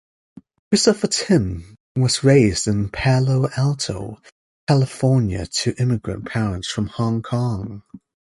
Christopher 0.71 1.05
Tin 1.05 1.75
was 1.95 2.23
raised 2.23 2.67
in 2.67 2.89
Palo 2.89 3.47
Alto, 3.55 4.19
California 4.67 5.45
to 5.45 5.75
immigrant 5.77 6.25
parents 6.25 6.67
from 6.71 6.87
Hong 6.87 7.21
Kong. 7.21 7.83